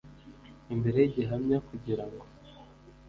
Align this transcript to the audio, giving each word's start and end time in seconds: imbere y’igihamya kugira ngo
imbere 0.73 0.97
y’igihamya 1.01 1.57
kugira 1.67 2.03
ngo 2.11 2.25